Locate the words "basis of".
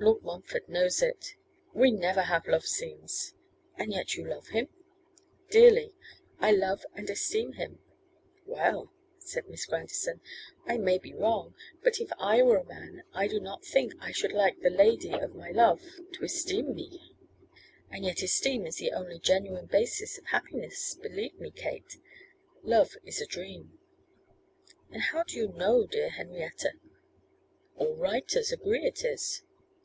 19.66-20.26